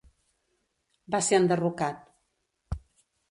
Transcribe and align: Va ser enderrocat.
Va 1.15 1.19
ser 1.27 1.37
enderrocat. 1.41 2.01